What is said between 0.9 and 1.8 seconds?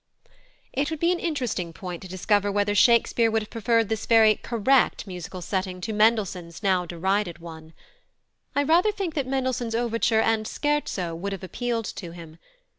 be an interesting